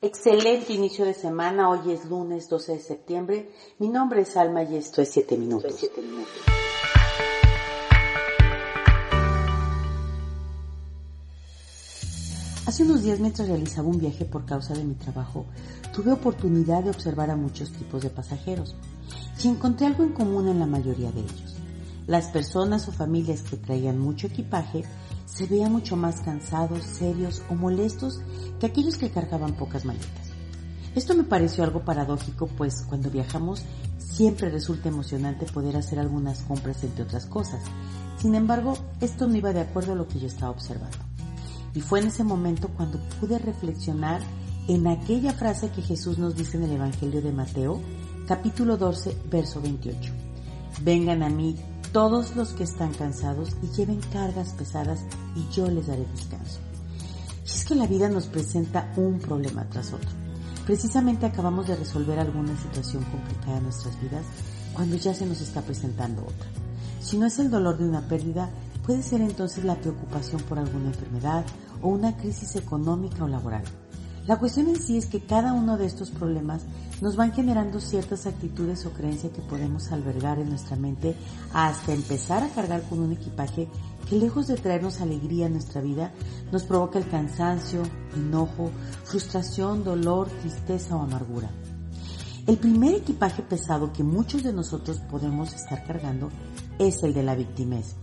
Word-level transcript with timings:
Excelente 0.00 0.72
inicio 0.72 1.04
de 1.04 1.12
semana, 1.12 1.68
hoy 1.68 1.90
es 1.90 2.04
lunes 2.04 2.48
12 2.48 2.74
de 2.74 2.78
septiembre. 2.78 3.50
Mi 3.80 3.88
nombre 3.88 4.20
es 4.20 4.36
Alma 4.36 4.62
y 4.62 4.76
esto 4.76 5.02
es 5.02 5.10
7 5.10 5.36
minutos. 5.36 5.74
Hace 12.64 12.84
unos 12.84 13.02
días 13.02 13.18
mientras 13.18 13.48
realizaba 13.48 13.88
un 13.88 13.98
viaje 13.98 14.24
por 14.24 14.46
causa 14.46 14.72
de 14.72 14.84
mi 14.84 14.94
trabajo, 14.94 15.46
tuve 15.92 16.12
oportunidad 16.12 16.84
de 16.84 16.90
observar 16.90 17.32
a 17.32 17.36
muchos 17.36 17.72
tipos 17.72 18.00
de 18.04 18.10
pasajeros 18.10 18.76
y 19.42 19.48
encontré 19.48 19.88
algo 19.88 20.04
en 20.04 20.12
común 20.12 20.46
en 20.46 20.60
la 20.60 20.66
mayoría 20.66 21.10
de 21.10 21.22
ellos. 21.22 21.56
Las 22.06 22.28
personas 22.28 22.86
o 22.86 22.92
familias 22.92 23.42
que 23.42 23.56
traían 23.56 23.98
mucho 23.98 24.28
equipaje 24.28 24.84
se 25.28 25.46
veían 25.46 25.72
mucho 25.72 25.96
más 25.96 26.20
cansados, 26.20 26.82
serios 26.82 27.42
o 27.50 27.54
molestos 27.54 28.20
que 28.58 28.66
aquellos 28.66 28.96
que 28.96 29.10
cargaban 29.10 29.54
pocas 29.54 29.84
maletas. 29.84 30.08
Esto 30.94 31.14
me 31.14 31.24
pareció 31.24 31.64
algo 31.64 31.84
paradójico, 31.84 32.46
pues 32.46 32.82
cuando 32.88 33.10
viajamos 33.10 33.62
siempre 33.98 34.48
resulta 34.48 34.88
emocionante 34.88 35.46
poder 35.46 35.76
hacer 35.76 35.98
algunas 35.98 36.40
compras 36.40 36.82
entre 36.82 37.04
otras 37.04 37.26
cosas. 37.26 37.62
Sin 38.18 38.34
embargo, 38.34 38.76
esto 39.00 39.28
no 39.28 39.36
iba 39.36 39.52
de 39.52 39.60
acuerdo 39.60 39.92
a 39.92 39.96
lo 39.96 40.08
que 40.08 40.18
yo 40.18 40.26
estaba 40.26 40.50
observando. 40.50 40.98
Y 41.74 41.82
fue 41.82 42.00
en 42.00 42.08
ese 42.08 42.24
momento 42.24 42.68
cuando 42.76 42.98
pude 43.20 43.38
reflexionar 43.38 44.22
en 44.66 44.86
aquella 44.86 45.32
frase 45.32 45.70
que 45.70 45.82
Jesús 45.82 46.18
nos 46.18 46.34
dice 46.34 46.56
en 46.56 46.64
el 46.64 46.72
Evangelio 46.72 47.22
de 47.22 47.32
Mateo, 47.32 47.80
capítulo 48.26 48.76
12, 48.76 49.16
verso 49.30 49.60
28. 49.60 50.12
Vengan 50.82 51.22
a 51.22 51.28
mí 51.28 51.54
todos 51.92 52.36
los 52.36 52.50
que 52.50 52.64
están 52.64 52.92
cansados 52.92 53.50
y 53.62 53.68
lleven 53.68 54.00
cargas 54.12 54.52
pesadas 54.52 55.00
y 55.34 55.52
yo 55.54 55.68
les 55.68 55.86
daré 55.86 56.04
descanso. 56.06 56.60
Y 57.44 57.48
es 57.48 57.64
que 57.64 57.74
la 57.74 57.86
vida 57.86 58.08
nos 58.08 58.26
presenta 58.26 58.92
un 58.96 59.18
problema 59.18 59.68
tras 59.70 59.92
otro. 59.92 60.10
Precisamente 60.66 61.24
acabamos 61.24 61.66
de 61.66 61.76
resolver 61.76 62.18
alguna 62.18 62.56
situación 62.60 63.02
complicada 63.04 63.56
en 63.56 63.64
nuestras 63.64 64.00
vidas 64.02 64.24
cuando 64.74 64.96
ya 64.96 65.14
se 65.14 65.24
nos 65.24 65.40
está 65.40 65.62
presentando 65.62 66.22
otra. 66.22 66.46
Si 67.00 67.16
no 67.16 67.26
es 67.26 67.38
el 67.38 67.50
dolor 67.50 67.78
de 67.78 67.88
una 67.88 68.06
pérdida, 68.06 68.50
puede 68.84 69.02
ser 69.02 69.22
entonces 69.22 69.64
la 69.64 69.76
preocupación 69.76 70.42
por 70.42 70.58
alguna 70.58 70.88
enfermedad 70.88 71.44
o 71.80 71.88
una 71.88 72.16
crisis 72.16 72.54
económica 72.56 73.24
o 73.24 73.28
laboral. 73.28 73.64
La 74.28 74.38
cuestión 74.38 74.68
en 74.68 74.76
sí 74.76 74.98
es 74.98 75.06
que 75.06 75.20
cada 75.20 75.54
uno 75.54 75.78
de 75.78 75.86
estos 75.86 76.10
problemas 76.10 76.60
nos 77.00 77.16
van 77.16 77.32
generando 77.32 77.80
ciertas 77.80 78.26
actitudes 78.26 78.84
o 78.84 78.90
creencias 78.90 79.32
que 79.32 79.40
podemos 79.40 79.90
albergar 79.90 80.38
en 80.38 80.50
nuestra 80.50 80.76
mente 80.76 81.14
hasta 81.54 81.94
empezar 81.94 82.42
a 82.42 82.50
cargar 82.50 82.82
con 82.82 82.98
un 82.98 83.12
equipaje 83.12 83.68
que 84.06 84.16
lejos 84.16 84.46
de 84.46 84.56
traernos 84.56 85.00
alegría 85.00 85.46
en 85.46 85.54
nuestra 85.54 85.80
vida, 85.80 86.12
nos 86.52 86.64
provoca 86.64 86.98
el 86.98 87.08
cansancio, 87.08 87.82
enojo, 88.14 88.70
frustración, 89.04 89.82
dolor, 89.82 90.28
tristeza 90.42 90.94
o 90.94 91.00
amargura. 91.00 91.48
El 92.46 92.58
primer 92.58 92.96
equipaje 92.96 93.42
pesado 93.42 93.94
que 93.94 94.02
muchos 94.02 94.42
de 94.42 94.52
nosotros 94.52 95.00
podemos 95.10 95.54
estar 95.54 95.86
cargando 95.86 96.28
es 96.78 97.02
el 97.02 97.14
de 97.14 97.22
la 97.22 97.34
victimez. 97.34 97.96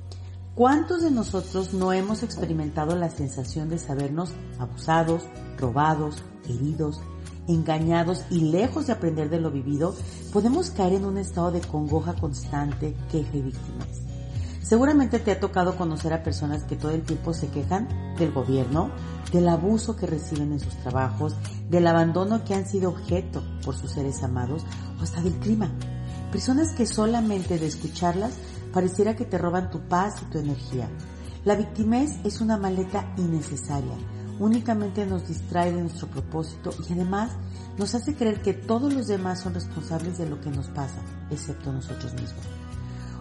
¿Cuántos 0.56 1.02
de 1.02 1.12
nosotros 1.12 1.74
no 1.74 1.92
hemos 1.92 2.24
experimentado 2.24 2.96
la 2.96 3.10
sensación 3.10 3.68
de 3.68 3.78
sabernos 3.78 4.30
abusados, 4.58 5.24
robados, 5.58 6.24
heridos, 6.48 7.02
engañados 7.46 8.24
y 8.30 8.40
lejos 8.40 8.88
de 8.88 8.94
aprender 8.94 9.30
de 9.30 9.42
lo 9.42 9.52
vivido, 9.52 9.94
podemos 10.32 10.70
caer 10.70 10.94
en 10.94 11.04
un 11.04 11.18
estado 11.18 11.52
de 11.52 11.60
congoja 11.60 12.14
constante, 12.14 12.96
queja 13.12 13.36
y 13.36 13.42
víctimas? 13.42 13.88
Seguramente 14.62 15.20
te 15.20 15.34
ha 15.34 15.42
tocado 15.42 15.76
conocer 15.76 16.14
a 16.14 16.24
personas 16.24 16.64
que 16.64 16.78
todo 16.78 16.92
el 16.92 17.04
tiempo 17.04 17.34
se 17.34 17.50
quejan 17.50 17.90
del 18.18 18.32
gobierno, 18.32 18.92
del 19.34 19.50
abuso 19.50 19.98
que 19.98 20.08
reciben 20.08 20.54
en 20.54 20.62
sus 20.62 20.76
trabajos, 20.78 21.36
del 21.70 21.86
abandono 21.86 22.46
que 22.46 22.54
han 22.54 22.66
sido 22.66 22.92
objeto 22.92 23.44
por 23.66 23.76
sus 23.76 23.92
seres 23.92 24.24
amados 24.24 24.64
o 24.98 25.04
hasta 25.04 25.22
del 25.22 25.34
clima. 25.34 25.70
Personas 26.32 26.72
que 26.72 26.86
solamente 26.86 27.60
de 27.60 27.68
escucharlas 27.68 28.32
pareciera 28.76 29.16
que 29.16 29.24
te 29.24 29.38
roban 29.38 29.72
tu 29.72 29.88
paz 29.88 30.16
y 30.22 30.26
tu 30.26 30.38
energía. 30.38 30.90
La 31.46 31.56
victimez 31.56 32.12
es 32.26 32.42
una 32.42 32.58
maleta 32.58 33.14
innecesaria, 33.16 33.96
únicamente 34.38 35.06
nos 35.06 35.30
distrae 35.30 35.72
de 35.72 35.82
nuestro 35.82 36.10
propósito 36.10 36.72
y 36.90 36.92
además 36.92 37.32
nos 37.78 37.96
hace 37.96 38.16
creer 38.16 38.42
que 38.42 38.54
todos 38.54 38.94
los 38.94 39.08
demás 39.08 39.40
son 39.40 39.54
responsables 39.54 40.18
de 40.18 40.28
lo 40.28 40.42
que 40.42 40.50
nos 40.50 40.68
pasa, 40.68 41.00
excepto 41.32 41.72
nosotros 41.72 42.12
mismos. 42.16 42.44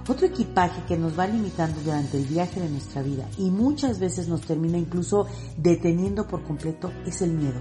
Otro 0.09 0.27
equipaje 0.27 0.83
que 0.89 0.99
nos 0.99 1.17
va 1.17 1.29
limitando 1.29 1.81
durante 1.83 2.19
el 2.19 2.25
viaje 2.25 2.59
de 2.59 2.69
nuestra 2.69 3.03
vida 3.03 3.29
y 3.39 3.51
muchas 3.51 4.01
veces 4.01 4.27
nos 4.27 4.41
termina 4.41 4.77
incluso 4.77 5.29
deteniendo 5.57 6.27
por 6.27 6.43
completo 6.43 6.91
es 7.07 7.23
el 7.23 7.31
miedo. 7.31 7.61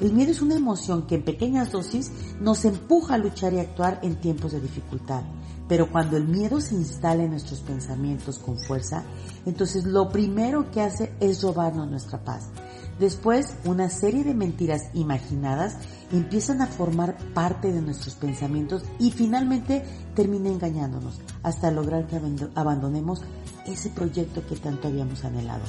El 0.00 0.12
miedo 0.12 0.32
es 0.32 0.42
una 0.42 0.56
emoción 0.56 1.06
que 1.06 1.14
en 1.14 1.24
pequeñas 1.24 1.72
dosis 1.72 2.12
nos 2.40 2.66
empuja 2.66 3.14
a 3.14 3.18
luchar 3.18 3.54
y 3.54 3.60
actuar 3.60 4.00
en 4.02 4.16
tiempos 4.16 4.52
de 4.52 4.60
dificultad. 4.60 5.22
Pero 5.72 5.90
cuando 5.90 6.18
el 6.18 6.28
miedo 6.28 6.60
se 6.60 6.74
instala 6.74 7.22
en 7.22 7.30
nuestros 7.30 7.60
pensamientos 7.60 8.38
con 8.38 8.58
fuerza, 8.58 9.04
entonces 9.46 9.86
lo 9.86 10.10
primero 10.10 10.70
que 10.70 10.82
hace 10.82 11.14
es 11.18 11.42
robarnos 11.42 11.90
nuestra 11.90 12.22
paz. 12.22 12.50
Después, 12.98 13.56
una 13.64 13.88
serie 13.88 14.22
de 14.22 14.34
mentiras 14.34 14.90
imaginadas 14.92 15.78
empiezan 16.12 16.60
a 16.60 16.66
formar 16.66 17.16
parte 17.32 17.72
de 17.72 17.80
nuestros 17.80 18.16
pensamientos 18.16 18.84
y 18.98 19.12
finalmente 19.12 19.82
termina 20.14 20.50
engañándonos 20.50 21.18
hasta 21.42 21.70
lograr 21.70 22.06
que 22.06 22.20
abandonemos 22.54 23.22
ese 23.64 23.88
proyecto 23.88 24.46
que 24.46 24.56
tanto 24.56 24.88
habíamos 24.88 25.24
anhelado. 25.24 25.64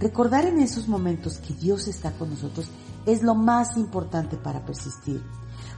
Recordar 0.00 0.44
en 0.44 0.60
esos 0.60 0.86
momentos 0.86 1.38
que 1.38 1.54
Dios 1.54 1.88
está 1.88 2.12
con 2.12 2.28
nosotros 2.28 2.68
es 3.06 3.22
lo 3.22 3.34
más 3.34 3.78
importante 3.78 4.36
para 4.36 4.66
persistir. 4.66 5.22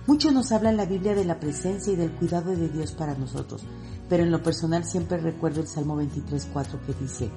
Mucho 0.06 0.32
nos 0.32 0.50
habla 0.50 0.72
la 0.72 0.84
Biblia 0.84 1.14
de 1.14 1.24
la 1.24 1.38
presencia 1.38 1.92
y 1.92 1.96
del 1.96 2.10
cuidado 2.10 2.56
de 2.56 2.68
Dios 2.68 2.92
para 2.92 3.14
nosotros, 3.14 3.62
pero 4.08 4.24
en 4.24 4.32
lo 4.32 4.42
personal 4.42 4.84
siempre 4.84 5.18
recuerdo 5.18 5.60
el 5.60 5.68
Salmo 5.68 5.96
23.4 6.00 6.80
que 6.84 6.94
dice, 7.00 7.30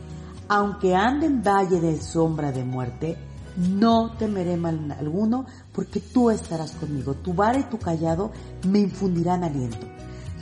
aunque 0.48 0.96
ande 0.96 1.28
en 1.28 1.44
valle 1.44 1.80
de 1.80 2.02
sombra 2.02 2.52
de 2.52 2.64
muerte, 2.64 3.18
no 3.58 4.14
temeré 4.18 4.58
mal 4.58 4.92
alguno, 4.92 5.46
porque 5.72 6.00
tú 6.00 6.30
estarás 6.30 6.72
conmigo. 6.72 7.14
Tu 7.14 7.34
vara 7.34 7.60
y 7.60 7.64
tu 7.64 7.78
callado 7.78 8.32
me 8.68 8.80
infundirán 8.80 9.44
aliento. 9.44 9.88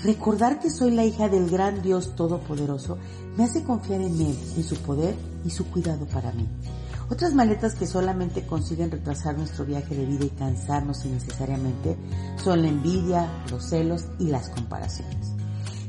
Recordar 0.03 0.59
que 0.59 0.69
soy 0.69 0.91
la 0.91 1.05
hija 1.05 1.29
del 1.29 1.49
gran 1.49 1.81
Dios 1.81 2.15
Todopoderoso 2.15 2.97
me 3.37 3.45
hace 3.45 3.63
confiar 3.63 4.01
en 4.01 4.19
Él, 4.19 4.37
en 4.57 4.63
su 4.63 4.75
poder 4.77 5.15
y 5.45 5.49
su 5.49 5.65
cuidado 5.67 6.05
para 6.05 6.31
mí. 6.31 6.47
Otras 7.13 7.35
maletas 7.35 7.75
que 7.75 7.85
solamente 7.85 8.47
consiguen 8.47 8.89
retrasar 8.89 9.37
nuestro 9.37 9.65
viaje 9.65 9.93
de 9.93 10.03
vida 10.03 10.25
y 10.25 10.29
cansarnos 10.31 11.05
innecesariamente 11.05 11.95
son 12.43 12.63
la 12.63 12.69
envidia, 12.69 13.29
los 13.51 13.69
celos 13.69 14.07
y 14.17 14.29
las 14.29 14.49
comparaciones. 14.49 15.31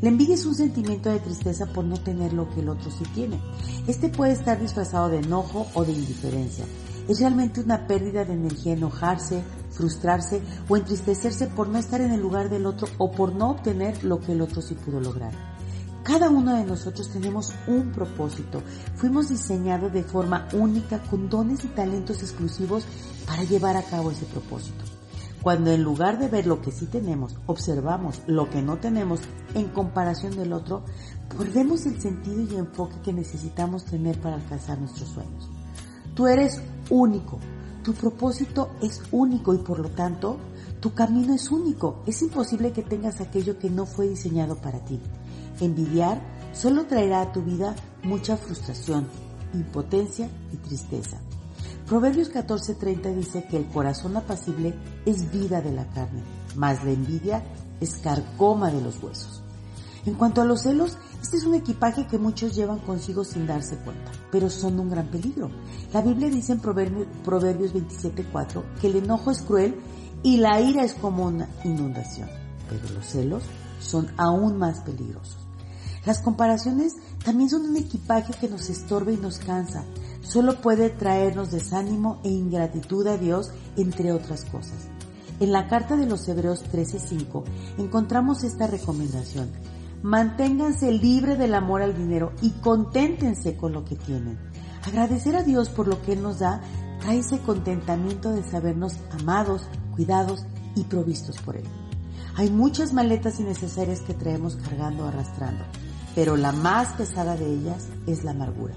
La 0.02 0.10
envidia 0.10 0.34
es 0.34 0.44
un 0.44 0.54
sentimiento 0.54 1.08
de 1.08 1.20
tristeza 1.20 1.64
por 1.64 1.86
no 1.86 1.96
tener 1.96 2.34
lo 2.34 2.50
que 2.50 2.60
el 2.60 2.68
otro 2.68 2.90
sí 2.90 3.04
tiene. 3.14 3.40
Este 3.86 4.10
puede 4.10 4.32
estar 4.32 4.60
disfrazado 4.60 5.08
de 5.08 5.20
enojo 5.20 5.66
o 5.72 5.82
de 5.86 5.92
indiferencia. 5.92 6.66
Es 7.08 7.20
realmente 7.20 7.62
una 7.62 7.86
pérdida 7.86 8.26
de 8.26 8.34
energía 8.34 8.74
enojarse, 8.74 9.42
frustrarse 9.70 10.42
o 10.68 10.76
entristecerse 10.76 11.46
por 11.46 11.68
no 11.68 11.78
estar 11.78 12.02
en 12.02 12.12
el 12.12 12.20
lugar 12.20 12.50
del 12.50 12.66
otro 12.66 12.86
o 12.98 13.10
por 13.10 13.34
no 13.34 13.48
obtener 13.48 14.04
lo 14.04 14.20
que 14.20 14.32
el 14.32 14.42
otro 14.42 14.60
sí 14.60 14.74
pudo 14.74 15.00
lograr. 15.00 15.53
Cada 16.04 16.28
uno 16.28 16.54
de 16.54 16.64
nosotros 16.64 17.08
tenemos 17.08 17.54
un 17.66 17.90
propósito. 17.90 18.62
Fuimos 18.94 19.30
diseñados 19.30 19.90
de 19.90 20.04
forma 20.04 20.46
única 20.52 20.98
con 20.98 21.30
dones 21.30 21.64
y 21.64 21.68
talentos 21.68 22.22
exclusivos 22.22 22.84
para 23.26 23.42
llevar 23.44 23.78
a 23.78 23.82
cabo 23.82 24.10
ese 24.10 24.26
propósito. 24.26 24.84
Cuando 25.42 25.72
en 25.72 25.82
lugar 25.82 26.18
de 26.18 26.28
ver 26.28 26.46
lo 26.46 26.60
que 26.60 26.72
sí 26.72 26.84
tenemos, 26.84 27.34
observamos 27.46 28.20
lo 28.26 28.50
que 28.50 28.60
no 28.60 28.76
tenemos 28.76 29.20
en 29.54 29.68
comparación 29.68 30.36
del 30.36 30.52
otro, 30.52 30.84
perdemos 31.38 31.86
el 31.86 31.98
sentido 31.98 32.42
y 32.42 32.56
enfoque 32.56 33.00
que 33.02 33.14
necesitamos 33.14 33.86
tener 33.86 34.20
para 34.20 34.36
alcanzar 34.36 34.78
nuestros 34.78 35.08
sueños. 35.08 35.48
Tú 36.14 36.26
eres 36.26 36.60
único, 36.90 37.38
tu 37.82 37.94
propósito 37.94 38.70
es 38.82 39.02
único 39.10 39.54
y 39.54 39.58
por 39.58 39.78
lo 39.78 39.88
tanto 39.88 40.36
tu 40.80 40.92
camino 40.92 41.32
es 41.32 41.50
único. 41.50 42.02
Es 42.06 42.20
imposible 42.20 42.72
que 42.72 42.82
tengas 42.82 43.22
aquello 43.22 43.58
que 43.58 43.70
no 43.70 43.86
fue 43.86 44.06
diseñado 44.06 44.56
para 44.56 44.80
ti. 44.80 45.00
Envidiar 45.60 46.20
solo 46.52 46.86
traerá 46.86 47.22
a 47.22 47.32
tu 47.32 47.42
vida 47.42 47.74
mucha 48.02 48.36
frustración, 48.36 49.06
impotencia 49.52 50.28
y 50.52 50.56
tristeza. 50.56 51.20
Proverbios 51.86 52.30
14:30 52.30 53.14
dice 53.14 53.44
que 53.44 53.56
el 53.56 53.66
corazón 53.66 54.16
apacible 54.16 54.74
es 55.04 55.30
vida 55.30 55.60
de 55.60 55.72
la 55.72 55.86
carne, 55.88 56.22
mas 56.56 56.82
la 56.82 56.92
envidia 56.92 57.44
es 57.80 57.96
carcoma 57.96 58.70
de 58.70 58.80
los 58.80 59.02
huesos. 59.02 59.42
En 60.06 60.14
cuanto 60.14 60.42
a 60.42 60.44
los 60.44 60.62
celos, 60.62 60.98
este 61.22 61.38
es 61.38 61.44
un 61.44 61.54
equipaje 61.54 62.06
que 62.06 62.18
muchos 62.18 62.54
llevan 62.54 62.78
consigo 62.80 63.24
sin 63.24 63.46
darse 63.46 63.76
cuenta, 63.76 64.12
pero 64.30 64.50
son 64.50 64.78
un 64.78 64.90
gran 64.90 65.08
peligro. 65.08 65.50
La 65.92 66.02
Biblia 66.02 66.28
dice 66.28 66.52
en 66.52 66.60
Proverbios, 66.60 67.06
Proverbios 67.24 67.72
27:4 67.72 68.62
que 68.80 68.88
el 68.88 68.96
enojo 68.96 69.30
es 69.30 69.42
cruel 69.42 69.76
y 70.22 70.38
la 70.38 70.60
ira 70.60 70.84
es 70.84 70.94
como 70.94 71.26
una 71.26 71.48
inundación, 71.64 72.28
pero 72.68 72.94
los 72.94 73.06
celos 73.06 73.42
son 73.78 74.08
aún 74.16 74.58
más 74.58 74.80
peligrosos. 74.80 75.43
Las 76.06 76.20
comparaciones 76.20 76.96
también 77.24 77.48
son 77.48 77.62
un 77.62 77.76
equipaje 77.76 78.34
que 78.38 78.48
nos 78.48 78.68
estorba 78.68 79.12
y 79.12 79.16
nos 79.16 79.38
cansa. 79.38 79.84
solo 80.22 80.60
puede 80.62 80.88
traernos 80.88 81.50
desánimo 81.50 82.18
e 82.24 82.30
ingratitud 82.30 83.06
a 83.06 83.18
Dios, 83.18 83.50
entre 83.76 84.10
otras 84.10 84.46
cosas. 84.46 84.88
En 85.40 85.52
la 85.52 85.68
carta 85.68 85.96
de 85.96 86.06
los 86.06 86.26
Hebreos 86.28 86.64
13:5 86.70 87.44
encontramos 87.78 88.44
esta 88.44 88.66
recomendación. 88.66 89.50
Manténganse 90.02 90.92
libre 90.92 91.36
del 91.36 91.54
amor 91.54 91.82
al 91.82 91.96
dinero 91.96 92.32
y 92.40 92.50
conténtense 92.50 93.56
con 93.56 93.72
lo 93.72 93.84
que 93.84 93.96
tienen. 93.96 94.38
Agradecer 94.86 95.34
a 95.34 95.42
Dios 95.42 95.68
por 95.70 95.88
lo 95.88 96.00
que 96.02 96.12
Él 96.12 96.22
nos 96.22 96.38
da 96.38 96.60
trae 97.00 97.18
ese 97.18 97.38
contentamiento 97.40 98.30
de 98.30 98.42
sabernos 98.42 98.94
amados, 99.10 99.62
cuidados 99.94 100.46
y 100.76 100.84
provistos 100.84 101.38
por 101.38 101.56
Él. 101.56 101.64
Hay 102.36 102.50
muchas 102.50 102.92
maletas 102.92 103.40
innecesarias 103.40 104.00
que 104.00 104.14
traemos 104.14 104.56
cargando 104.56 105.06
arrastrando, 105.06 105.64
pero 106.14 106.36
la 106.36 106.52
más 106.52 106.94
pesada 106.94 107.36
de 107.36 107.46
ellas 107.46 107.88
es 108.06 108.24
la 108.24 108.32
amargura. 108.32 108.74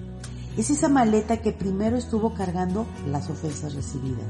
Es 0.58 0.72
esa 0.72 0.90
maleta 0.90 1.38
que 1.38 1.52
primero 1.52 1.98
estuvo 1.98 2.34
cargando 2.34 2.88
las 3.08 3.30
ofensas 3.30 3.76
recibidas. 3.76 4.26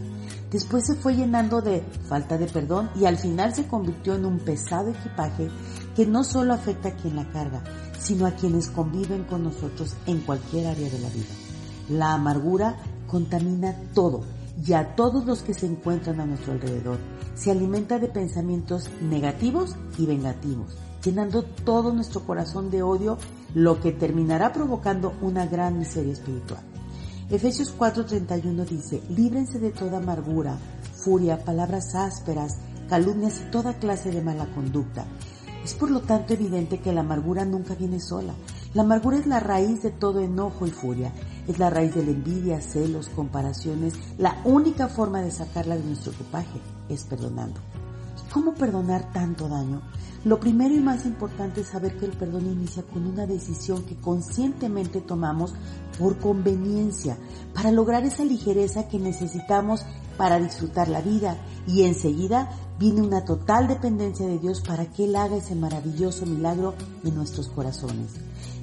Después 0.51 0.85
se 0.85 0.95
fue 0.95 1.15
llenando 1.15 1.61
de 1.61 1.81
falta 2.09 2.37
de 2.37 2.47
perdón 2.47 2.89
y 2.99 3.05
al 3.05 3.17
final 3.17 3.55
se 3.55 3.67
convirtió 3.67 4.15
en 4.15 4.25
un 4.25 4.39
pesado 4.39 4.89
equipaje 4.89 5.49
que 5.95 6.05
no 6.05 6.25
solo 6.25 6.53
afecta 6.53 6.89
a 6.89 6.95
quien 6.95 7.15
la 7.15 7.29
carga, 7.31 7.63
sino 7.97 8.25
a 8.25 8.31
quienes 8.31 8.69
conviven 8.69 9.23
con 9.23 9.43
nosotros 9.43 9.95
en 10.05 10.19
cualquier 10.19 10.67
área 10.67 10.89
de 10.89 10.99
la 10.99 11.09
vida. 11.09 11.33
La 11.89 12.13
amargura 12.13 12.75
contamina 13.07 13.73
todo 13.93 14.23
y 14.65 14.73
a 14.73 14.95
todos 14.95 15.25
los 15.25 15.41
que 15.41 15.53
se 15.53 15.65
encuentran 15.65 16.19
a 16.19 16.25
nuestro 16.25 16.53
alrededor. 16.53 16.97
Se 17.35 17.51
alimenta 17.51 17.99
de 17.99 18.07
pensamientos 18.07 18.89
negativos 19.01 19.75
y 19.97 20.05
vengativos, 20.05 20.75
llenando 21.03 21.43
todo 21.43 21.93
nuestro 21.93 22.21
corazón 22.21 22.69
de 22.69 22.83
odio 22.83 23.17
lo 23.53 23.79
que 23.79 23.91
terminará 23.91 24.53
provocando 24.53 25.13
una 25.21 25.45
gran 25.45 25.79
miseria 25.79 26.13
espiritual. 26.13 26.61
Efesios 27.29 27.73
4:31 27.77 28.65
dice, 28.65 29.01
líbrense 29.09 29.59
de 29.59 29.71
toda 29.71 29.97
amargura, 29.97 30.57
furia, 30.93 31.43
palabras 31.43 31.93
ásperas, 31.95 32.57
calumnias 32.87 33.41
y 33.41 33.51
toda 33.51 33.79
clase 33.79 34.11
de 34.11 34.21
mala 34.21 34.45
conducta. 34.53 35.05
Es 35.63 35.73
por 35.73 35.91
lo 35.91 35.99
tanto 35.99 36.33
evidente 36.33 36.79
que 36.79 36.93
la 36.93 37.01
amargura 37.01 37.43
nunca 37.43 37.75
viene 37.75 37.99
sola. 37.99 38.33
La 38.73 38.83
amargura 38.83 39.17
es 39.17 39.27
la 39.27 39.41
raíz 39.41 39.83
de 39.83 39.91
todo 39.91 40.21
enojo 40.21 40.65
y 40.65 40.71
furia. 40.71 41.11
Es 41.47 41.59
la 41.59 41.69
raíz 41.69 41.95
de 41.95 42.05
la 42.05 42.11
envidia, 42.11 42.61
celos, 42.61 43.09
comparaciones. 43.09 43.93
La 44.17 44.41
única 44.45 44.87
forma 44.87 45.21
de 45.21 45.31
sacarla 45.31 45.75
de 45.75 45.83
nuestro 45.83 46.13
equipaje 46.13 46.61
es 46.87 47.03
perdonando. 47.03 47.59
¿Cómo 48.31 48.53
perdonar 48.53 49.11
tanto 49.13 49.47
daño? 49.47 49.81
Lo 50.25 50.39
primero 50.39 50.75
y 50.75 50.79
más 50.79 51.05
importante 51.05 51.61
es 51.61 51.67
saber 51.67 51.97
que 51.97 52.05
el 52.05 52.11
perdón 52.11 52.47
inicia 52.47 52.83
con 52.83 53.07
una 53.07 53.25
decisión 53.25 53.83
que 53.83 53.95
conscientemente 53.95 54.99
tomamos 54.99 55.53
por 55.97 56.17
conveniencia, 56.19 57.17
para 57.53 57.71
lograr 57.71 58.03
esa 58.03 58.25
ligereza 58.25 58.87
que 58.87 58.99
necesitamos 58.99 59.85
para 60.17 60.39
disfrutar 60.39 60.89
la 60.89 61.01
vida 61.01 61.37
y 61.65 61.83
enseguida 61.83 62.49
viene 62.79 63.01
una 63.01 63.23
total 63.23 63.67
dependencia 63.67 64.27
de 64.27 64.39
Dios 64.39 64.61
para 64.61 64.85
que 64.85 65.05
Él 65.05 65.15
haga 65.15 65.37
ese 65.37 65.55
maravilloso 65.55 66.25
milagro 66.25 66.73
en 67.03 67.15
nuestros 67.15 67.47
corazones. 67.47 68.11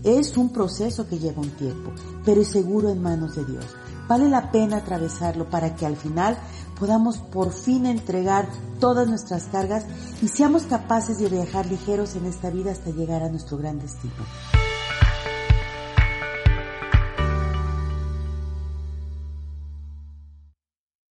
Es 0.03 0.37
un 0.37 0.51
proceso 0.51 1.09
que 1.09 1.19
lleva 1.19 1.41
un 1.41 1.51
tiempo, 1.51 1.93
pero 2.25 2.43
es 2.43 2.49
seguro 2.49 2.91
en 2.91 3.01
manos 3.01 3.37
de 3.37 3.45
Dios. 3.45 3.65
Vale 4.07 4.29
la 4.29 4.51
pena 4.51 4.79
atravesarlo 4.79 5.49
para 5.49 5.75
que 5.75 5.87
al 5.87 5.97
final 5.97 6.37
podamos 6.79 7.19
por 7.19 7.53
fin 7.53 7.87
entregar 7.87 8.49
todas 8.81 9.09
nuestras 9.09 9.45
cargas 9.45 9.87
y 10.23 10.29
seamos 10.29 10.65
capaces 10.65 11.19
de 11.19 11.29
viajar 11.29 11.67
ligeros 11.67 12.17
en 12.17 12.27
esta 12.27 12.51
vida 12.51 12.73
hasta 12.73 12.91
llegar 12.91 13.23
a 13.23 13.29
nuestro 13.29 13.57
gran 13.59 13.79
destino. 13.79 14.15